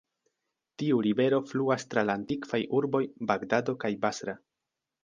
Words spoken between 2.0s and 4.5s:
la antikvaj urboj Bagdado kaj Basra.